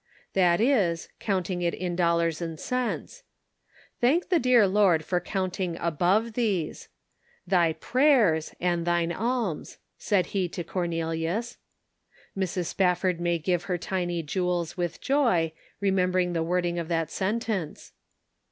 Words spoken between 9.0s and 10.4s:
alms," said